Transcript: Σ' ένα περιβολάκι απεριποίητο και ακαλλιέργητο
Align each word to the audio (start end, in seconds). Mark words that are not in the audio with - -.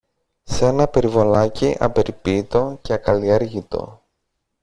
Σ' 0.45 0.61
ένα 0.61 0.87
περιβολάκι 0.87 1.75
απεριποίητο 1.79 2.79
και 2.81 2.93
ακαλλιέργητο 2.93 4.01